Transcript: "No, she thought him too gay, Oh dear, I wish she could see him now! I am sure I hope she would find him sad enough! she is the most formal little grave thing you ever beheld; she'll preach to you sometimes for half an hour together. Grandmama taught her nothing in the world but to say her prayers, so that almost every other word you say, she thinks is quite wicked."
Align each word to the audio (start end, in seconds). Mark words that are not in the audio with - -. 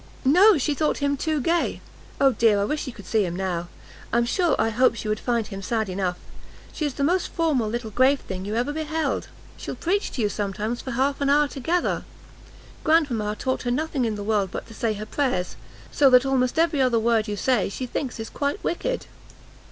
"No, 0.25 0.57
she 0.57 0.73
thought 0.73 0.97
him 0.97 1.15
too 1.15 1.39
gay, 1.39 1.79
Oh 2.19 2.31
dear, 2.31 2.59
I 2.59 2.63
wish 2.65 2.81
she 2.81 2.91
could 2.91 3.05
see 3.05 3.23
him 3.23 3.35
now! 3.35 3.67
I 4.11 4.17
am 4.17 4.25
sure 4.25 4.55
I 4.57 4.69
hope 4.69 4.95
she 4.95 5.07
would 5.07 5.19
find 5.19 5.45
him 5.45 5.61
sad 5.61 5.89
enough! 5.89 6.17
she 6.73 6.87
is 6.87 6.95
the 6.95 7.03
most 7.03 7.27
formal 7.27 7.69
little 7.69 7.91
grave 7.91 8.19
thing 8.21 8.43
you 8.43 8.55
ever 8.55 8.73
beheld; 8.73 9.27
she'll 9.57 9.75
preach 9.75 10.09
to 10.13 10.21
you 10.23 10.27
sometimes 10.27 10.81
for 10.81 10.89
half 10.93 11.21
an 11.21 11.29
hour 11.29 11.47
together. 11.47 12.03
Grandmama 12.83 13.35
taught 13.35 13.61
her 13.61 13.69
nothing 13.69 14.03
in 14.05 14.15
the 14.15 14.23
world 14.23 14.49
but 14.51 14.65
to 14.69 14.73
say 14.73 14.93
her 14.93 15.05
prayers, 15.05 15.55
so 15.91 16.09
that 16.09 16.25
almost 16.25 16.57
every 16.57 16.81
other 16.81 16.97
word 16.97 17.27
you 17.27 17.35
say, 17.35 17.69
she 17.69 17.85
thinks 17.85 18.19
is 18.19 18.31
quite 18.31 18.63
wicked." 18.63 19.05